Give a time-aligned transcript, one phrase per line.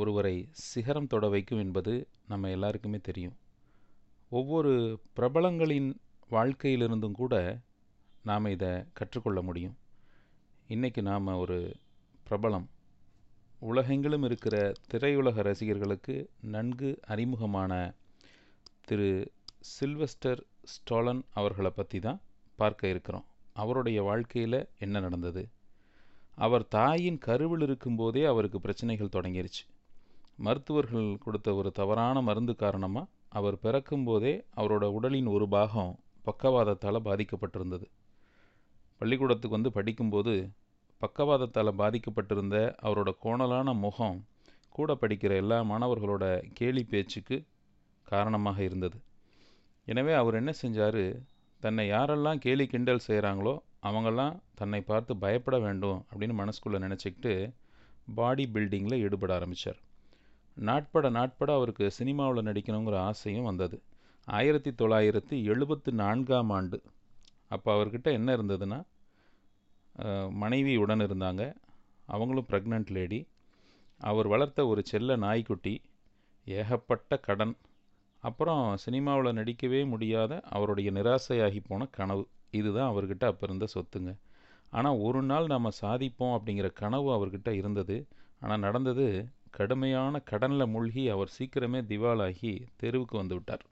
[0.00, 0.34] ஒருவரை
[0.68, 1.92] சிகரம் தொட வைக்கும் என்பது
[2.28, 3.36] நம்ம எல்லாருக்குமே தெரியும்.
[4.30, 4.72] ஒவ்வொரு
[5.16, 5.90] பிரபலங்களின்
[6.30, 7.34] வாழ்க்கையிலிருந்தும் கூட
[8.22, 9.76] நாம் இதை கற்றுக்கொள்ள முடியும்.
[10.68, 11.58] இன்றைக்கி நாம் ஒரு
[12.28, 12.66] பிரபலம்.
[13.60, 14.56] உலகெங்கிலும் இருக்கிற
[14.90, 16.16] திரையுலக ரசிகர்களுக்கு
[16.54, 17.72] நன்கு அறிமுகமான
[18.84, 19.10] திரு
[19.80, 22.20] சில்வஸ்டர் ஸ்டாலன் அவர்களை பற்றி தான்
[22.56, 23.24] பார்க்க இருக்கிறோம்.
[23.52, 25.42] அவருடைய வாழ்க்கையில் என்ன நடந்தது?
[26.36, 29.64] அவர் தாயின் கருவில் இருக்கும்போதே அவருக்கு பிரச்சனைகள் தொடங்கிருச்சு.
[30.38, 35.92] மருத்துவர்கள் கொடுத்த ஒரு தவறான மருந்து காரணமாக அவர் பிறக்கும்போதே அவரோட உடலின் ஒரு பாகம்
[36.26, 37.86] பக்கவாதத்தால் பாதிக்கப்பட்டிருந்தது.
[39.00, 40.34] பள்ளிக்கூடத்துக்கு வந்து படிக்கும்போது
[41.00, 44.18] பக்கவாதத்தால் பாதிக்கப்பட்டிருந்த அவரோட கோணலான முகம்
[44.68, 47.36] கூட படிக்கிற எல்லா மாணவர்களோட கேலி பேச்சுக்கு
[48.06, 48.98] காரணமாக இருந்தது.
[49.86, 51.02] எனவே அவர் என்ன செஞ்சார்?
[51.60, 57.32] தன்னை யாரெல்லாம் கேலி கிண்டல் செய்கிறாங்களோ அவங்கெல்லாம் தன்னை பார்த்து பயப்பட வேண்டும் அப்படின்னு மனசுக்குள்ளே நினச்சிக்கிட்டு
[58.14, 59.80] பாடி பில்டிங்கில் ஈடுபட ஆரம்பித்தார்
[60.66, 63.76] நாட்பட நாட்பட அவருக்கு சினிமாவில் நடிக்கணுங்கிற ஆசையும் வந்தது.
[64.28, 66.78] ஆயிரத்தி தொள்ளாயிரத்தி எழுபத்து நான்காம் ஆண்டு.
[67.50, 68.78] அப்போ அவர்கிட்ட என்ன இருந்ததுன்னா
[70.42, 71.42] மனைவி உடன் இருந்தாங்க.
[72.08, 73.20] அவங்களும் ப்ரெக்னென்ட் லேடி
[74.00, 75.74] அவர் வளர்த்த ஒரு செல்ல நாய்க்குட்டி
[76.46, 77.54] ஏகப்பட்ட கடன்.
[78.22, 82.24] அப்புறம் சினிமாவில் நடிக்கவே முடியாத அவருடைய நிராசையாகி போன கனவு.
[82.50, 84.12] இதுதான் அவர்கிட்ட அப்போ இருந்த சொத்துங்க.
[84.72, 87.96] ஆனால் ஒரு நாள் நம்ம சாதிப்போம் அப்படிங்கிற கனவு அவர்கிட்ட இருந்தது.
[88.42, 89.06] ஆனால் நடந்தது
[89.50, 93.64] கடுமையான கடனில் மூழ்கி அவர் சீக்கிரமே திவாலாகி தெருவுக்கு வந்து விட்டார்.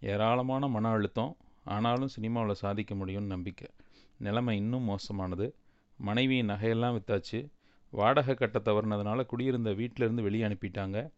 [0.00, 1.36] ஏராளமான மன அழுத்தம்.
[1.64, 3.68] ஆனாலும் சினிமாவில் சாதிக்க முடியும்னு நம்பிக்கை.
[4.16, 5.54] நிலைமை இன்னும் மோசமானது.
[5.96, 7.50] மனைவியின் நகையெல்லாம் வித்தாச்சு.
[7.90, 11.10] வாடகை கட்ட தவறுனதுனால குடியிருந்த வீட்டிலேருந்து வெளியே அனுப்பிட்டாங்க.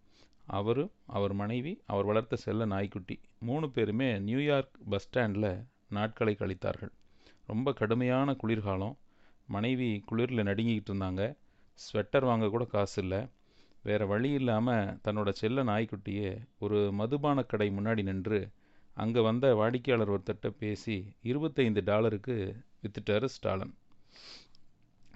[0.47, 6.91] அவரும் அவர் மனைவி அவர் வளர்த்த செல்ல நாய்க்குட்டி மூணு பேருமே நியூயார்க் பஸ் ஸ்டாண்டில் நாட்களை கழித்தார்கள்.
[7.47, 8.99] ரொம்ப கடுமையான குளிர்காலம்.
[9.47, 11.37] மனைவி குளிரில் நடுங்கிக்கிட்டு இருந்தாங்க.
[11.75, 13.27] ஸ்வெட்டர் வாங்க கூட காசு இல்லை
[13.85, 18.41] வேறு வழி இல்லாமல் தன்னோட செல்ல நாய்க்குட்டியை ஒரு மதுபான கடை முன்னாடி நின்று
[18.95, 22.37] அங்கே வந்த வாடிக்கையாளர் ஒருத்தர்கிட்ட பேசி இருபத்தைந்து டாலருக்கு
[22.83, 23.73] வித்துட்டார் ஸ்டாலன்.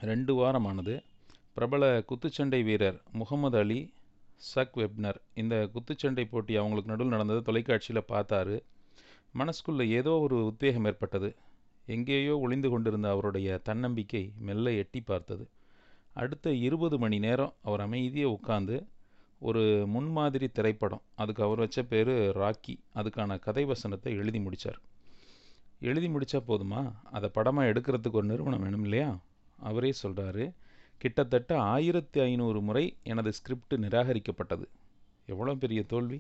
[0.01, 0.95] ரெண்டு வாரமானது.
[1.55, 3.81] பிரபல குத்துச்சண்டை வீரர் முகமது அலி
[4.37, 5.19] சக் வெப்னர்.
[5.35, 8.57] இந்த குத்துச்சண்டை போட்டி அவங்களுக்கு நடுவில் நடந்ததை தொலைக்காட்சியில் பார்த்தாரு.
[9.35, 11.31] மனசுக்குள்ளே ஏதோ ஒரு உத்வேகம் ஏற்பட்டது.
[11.87, 15.45] எங்கேயோ ஒளிந்து கொண்டிருந்த அவருடைய தன்னம்பிக்கை மெல்ல எட்டி பார்த்தது.
[16.17, 18.77] அடுத்த இருபது மணி நேரம் அவர் அமைதியாக உட்காந்து
[19.39, 22.13] ஒரு முன்மாதிரி திரைப்படம் அதுக்கு அவர் வச்ச பேர்
[22.43, 24.79] ராக்கி அதுக்கான கதை வசனத்தை எழுதி முடித்தார்
[25.81, 26.83] எழுதி முடித்தா போதுமா?
[27.13, 29.19] அதை படமாக எடுக்கிறதுக்கு ஒரு நிறுவனம் வேணும் இல்லையா?
[29.59, 30.45] அவரே சொல்கிறாரு
[30.99, 34.67] கிட்டத்தட்ட ஆயிரத்தி ஐநூறு முறை எனது ஸ்கிரிப்ட் நிராகரிக்கப்பட்டது.
[35.27, 36.19] எவ்வளோ பெரிய தோல்வி?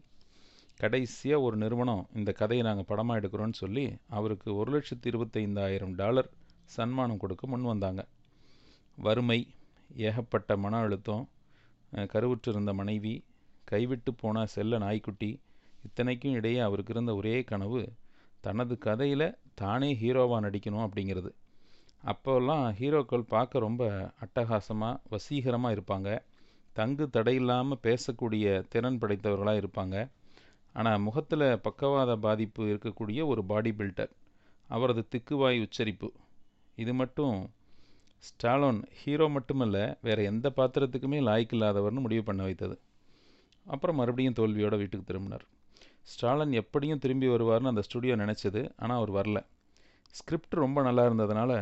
[0.81, 6.29] கடைசியாக ஒரு நிறுவனம் இந்த கதையை நாங்கள் படமாக எடுக்கிறோன்னு சொல்லி அவருக்கு ஒரு லட்சத்தி இருபத்தைந்தாயிரம் டாலர்
[6.77, 8.03] சன்மானம் கொடுக்க முன் வந்தாங்க.
[8.99, 9.41] வறுமை
[9.95, 11.29] ஏகப்பட்ட மன அழுத்தம்
[11.93, 13.25] கருவுற்றிருந்த மனைவி
[13.65, 15.41] கைவிட்டு போன செல்ல நாய்க்குட்டி
[15.85, 17.93] இத்தனைக்கும் இடையே அவருக்கு இருந்த ஒரே கனவு
[18.41, 21.31] தனது கதையில் தானே ஹீரோவாக நடிக்கணும் அப்படிங்கிறது.
[22.05, 26.19] அப்போல்லாம் ஹீரோக்கள் பார்க்க ரொம்ப அட்டகாசமாக வசீகரமாக இருப்பாங்க.
[26.73, 30.09] தங்கு தடையில்லாமல் பேசக்கூடிய திறன் படைத்தவர்களாக இருப்பாங்க.
[30.73, 34.13] ஆனால் முகத்தில் பக்கவாத பாதிப்பு இருக்கக்கூடிய ஒரு பாடி பில்டர்.
[34.69, 36.13] அவரது திக்குவாய் உச்சரிப்பு.
[36.77, 37.51] இது மட்டும்
[38.23, 42.77] ஸ்டாலோன் ஹீரோ மட்டுமல்ல வேறு எந்த பாத்திரத்துக்குமே லாய்க்கில்லாதவர்னு முடிவு பண்ண வைத்தது.
[43.67, 45.45] அப்புறம் மறுபடியும் தோல்வியோட வீட்டுக்கு திரும்பினார்.
[46.13, 49.39] ஸ்டாலன் எப்படியும் திரும்பி வருவார்னு அந்த ஸ்டுடியோ நினச்சது ஆனால் அவர் வரல.
[50.19, 51.53] ஸ்கிரிப்ட் ரொம்ப நல்லா இருந்ததுனால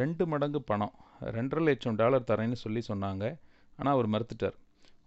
[0.00, 0.94] ரெண்டு மடங்கு பணம்
[1.36, 3.24] ரெண்டரை லட்சம் டாலர் தரேன்னு சொல்லி சொன்னாங்க
[3.78, 4.56] ஆனால் அவர் மறுத்துட்டார்.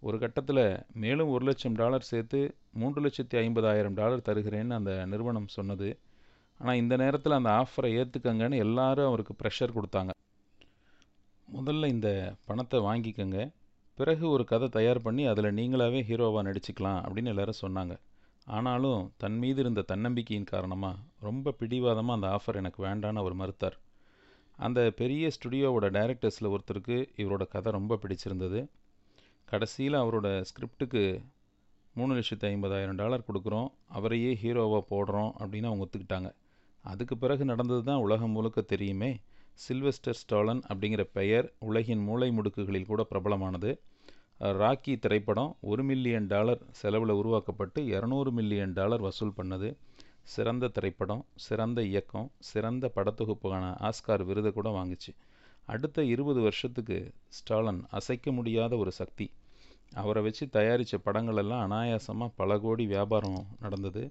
[0.07, 0.63] ஒரு கட்டத்தில்
[1.03, 2.39] மேலும் ஒரு லட்சம் டாலர் சேர்த்து
[2.81, 5.89] மூன்று லட்சத்தி ஐம்பதாயிரம் டாலர் தருகிறேன்னு அந்த நிறுவனம் சொன்னது.
[6.59, 10.11] ஆனால் இந்த நேரத்தில் அந்த ஆஃபரை ஏற்றுக்கங்கன்னு எல்லாரும் அவருக்கு ப்ரெஷர் கொடுத்தாங்க.
[11.57, 12.09] முதல்ல இந்த
[12.45, 13.37] பணத்தை வாங்கிக்கங்க.
[13.97, 17.93] பிறகு ஒரு கதை தயார் பண்ணி அதில் நீங்களாவே ஹீரோவாக நடிச்சுக்கலாம் அப்படின்னு எல்லாரும் சொன்னாங்க.
[18.47, 23.77] ஆனாலும் தன் மீது இருந்த தன்னம்பிக்கையின் காரணமாக ரொம்ப பிடிவாதமாக அந்த ஆஃபர் எனக்கு வேண்டான்னு அவர் மறுத்தார்.
[24.59, 28.61] அந்த பெரிய ஸ்டுடியோவோட டைரக்டர்ஸில் ஒருத்தருக்கு இவரோட கதை ரொம்ப பிடிச்சிருந்தது.
[29.45, 31.03] கடைசியில் அவரோட ஸ்கிரிப்டுக்கு
[31.95, 36.29] மூணு லட்சத்து ஐம்பதாயிரம் டாலர் கொடுக்குறோம் அவரையே ஹீரோவாக போடுறோம் அப்படின்னு அவங்க ஒத்துக்கிட்டாங்க.
[36.83, 39.11] அதுக்கு பிறகு நடந்தது தான் உலகம் முழுக்க தெரியுமே
[39.65, 43.71] சில்வெஸ்டர் ஸ்டாலன் அப்படிங்கிற பெயர் உலகின் மூளை முடுக்குகளில் கூட பிரபலமானது.
[44.61, 49.69] ராக்கி திரைப்படம் ஒரு மில்லியன் டாலர் செலவில் உருவாக்கப்பட்டு இரநூறு மில்லியன் டாலர் வசூல் பண்ணது.
[50.33, 55.11] சிறந்த திரைப்படம் சிறந்த இயக்கம் சிறந்த படத்தொகுப்பான ஆஸ்கார் விருதை கூட வாங்குச்சு.
[55.65, 56.97] அடுத்த இருபது வருஷத்துக்கு
[57.37, 59.27] ஸ்டாலன் அசைக்க முடியாத ஒரு சக்தி.
[60.01, 64.03] அவரை வச்சு தயாரித்த படங்களெல்லாம் அனாயாசமாக பல கோடி வியாபாரம் நடந்தது.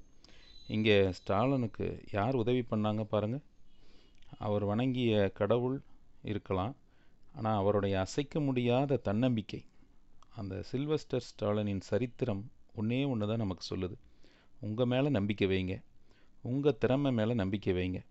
[0.75, 3.45] இங்கே ஸ்டாலனுக்கு யார் உதவி பண்ணாங்க பாருங்கள்
[4.39, 5.81] அவர் வணங்கிய கடவுள்
[6.23, 6.75] இருக்கலாம்
[7.35, 9.65] ஆனால் அவருடைய அசைக்க முடியாத தன்னம்பிக்கை
[10.37, 13.93] அந்த சில்வஸ்டர் ஸ்டாலினின் சரித்திரம் ஒன்றே ஒன்று தான் நமக்கு சொல்லுது.
[14.61, 15.83] உங்கள் மேலே நம்பிக்கை வைங்க.
[16.43, 18.05] உங்கள் திறமை மேலே நம்பிக்கை வைங்க.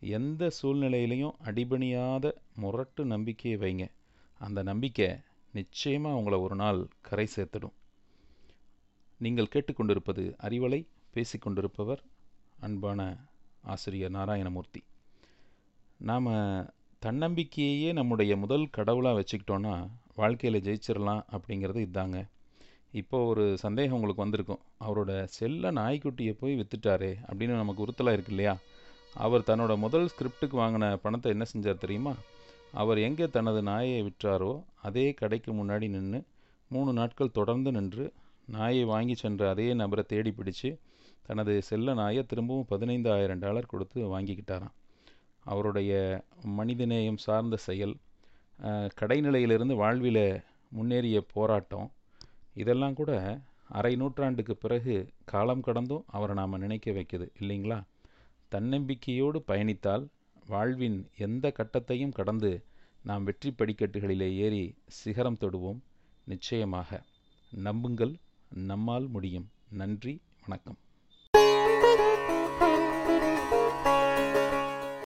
[0.00, 3.90] எந்த சூழ்நிலையிலையும் அடிபணியாத முரட்டு நம்பிக்கையை வைங்க.
[4.38, 5.16] அந்த நம்பிக்கை
[5.52, 7.72] நிச்சயமாக உங்களை ஒரு நாள் கரை சேர்த்துடும்.
[9.18, 12.02] நீங்கள் கேட்டுக்கொண்டிருப்பது அறிவலை பேசிக்கொண்டிருப்பவர்
[12.60, 13.16] அன்பான
[13.62, 14.82] ஆசிரியர் நாராயணமூர்த்தி.
[16.08, 16.28] நாம்
[17.02, 19.74] தன்னம்பிக்கையே நம்முடைய முதல் கடவுளாக வச்சுக்கிட்டோன்னா
[20.14, 22.18] வாழ்க்கையில் ஜெயிச்சிடலாம் அப்படிங்கிறது இதாங்க.
[23.00, 24.62] இப்போ ஒரு சந்தேகம் உங்களுக்கு வந்திருக்கும்.
[24.86, 28.54] அவரோட செல்ல நாய்க்குட்டியை போய் விற்றுட்டாரே அப்படின்னு நமக்கு உறுத்தலாக இருக்கு இல்லையா?
[29.14, 32.14] அவர் தன்னோட முதல் ஸ்கிரிப்டுக்கு வாங்கின பணத்தை என்ன செஞ்சார் தெரியுமா?
[32.82, 34.52] அவர் எங்கே தனது நாயை விற்றாரோ
[34.88, 36.20] அதே கடைக்கு முன்னாடி நின்று
[36.70, 38.04] மூணு நாட்கள் தொடர்ந்து நின்று
[38.48, 40.70] நாயை வாங்கி சென்ற அதே நபரை தேடி பிடிச்சு
[41.22, 44.76] தனது செல்ல நாயை திரும்பவும் பதினைந்தாயிரம் டாலர் கொடுத்து வாங்கிக்கிட்டாராம்.
[45.44, 45.92] அவருடைய
[46.58, 47.94] மனிதநேயம் சார்ந்த செயல்
[49.00, 50.24] கடைநிலையிலிருந்து வாழ்வில்
[50.68, 51.88] முன்னேறிய போராட்டம்
[52.54, 54.94] இதெல்லாம் கூட அரை நூற்றாண்டுக்கு பிறகு
[55.24, 57.78] காலம் கடந்தும் அவரை நாம் நினைக்க வைக்குது இல்லைங்களா?
[58.52, 60.04] தன்னம்பிக்கையோடு பயணித்தால்
[60.46, 62.50] வாழ்வின் எந்த கட்டத்தையும் கடந்து
[63.04, 65.80] நாம் வெற்றி படிக்கட்டுகளிலே ஏறி சிகரம் தொடுவோம்.
[66.24, 67.00] நிச்சயமாக
[67.52, 68.14] நம்புங்கள்
[68.70, 69.48] நம்மால் முடியும்.
[69.70, 70.78] நன்றி வணக்கம்.